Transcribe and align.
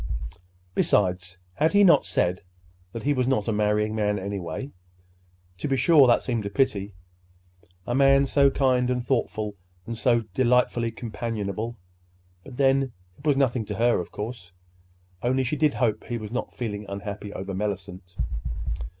Besides, 0.73 1.37
had 1.53 1.73
he 1.73 1.83
not 1.83 2.07
said 2.07 2.41
that 2.91 3.03
he 3.03 3.13
was 3.13 3.27
not 3.27 3.47
a 3.47 3.51
marrying 3.51 3.93
man, 3.93 4.17
anyway? 4.17 4.71
To 5.59 5.67
be 5.67 5.77
sure, 5.77 6.07
that 6.07 6.23
seemed 6.23 6.43
a 6.43 6.49
pity—a 6.49 7.93
man 7.93 8.25
so 8.25 8.49
kind 8.49 8.89
and 8.89 9.05
thoughtful 9.05 9.57
and 9.85 9.95
so 9.95 10.21
delightfully 10.33 10.89
companionable! 10.89 11.77
But 12.43 12.57
then, 12.57 12.93
it 13.19 13.27
was 13.27 13.37
nothing 13.37 13.63
to 13.65 13.75
her, 13.75 13.99
of 13.99 14.11
course—only 14.11 15.43
she 15.43 15.55
did 15.55 15.75
hope 15.75 16.03
he 16.05 16.17
was 16.17 16.31
not 16.31 16.55
feeling 16.57 16.87
unhappy 16.89 17.31
over 17.31 17.53
Mellicent! 17.53 18.15